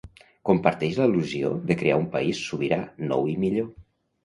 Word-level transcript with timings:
Comparteix 0.49 0.97
la 1.01 1.07
il·lusió 1.09 1.51
de 1.69 1.77
crear 1.83 1.99
un 2.05 2.09
país 2.17 2.41
“sobirà, 2.49 2.83
nou 3.13 3.31
i 3.37 3.39
millor”. 3.47 3.73